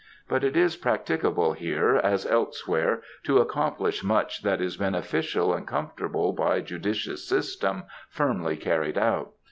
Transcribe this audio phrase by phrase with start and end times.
[0.27, 6.33] But it is practicable here, as elsewhere, to accomplish much that is beneficial and comfortable
[6.33, 9.33] by judicious system firmly carried out.